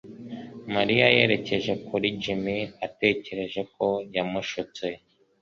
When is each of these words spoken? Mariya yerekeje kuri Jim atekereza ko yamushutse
Mariya 0.73 1.05
yerekeje 1.15 1.73
kuri 1.87 2.07
Jim 2.21 2.45
atekereza 2.85 3.61
ko 3.75 3.87
yamushutse 4.15 4.85